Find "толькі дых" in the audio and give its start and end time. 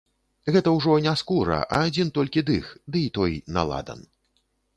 2.17-2.73